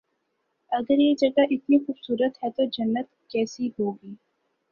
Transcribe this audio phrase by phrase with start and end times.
[0.71, 4.13] اگر یہ جگہ اتنی خوب صورت ہے تو جنت کیسی ہو گی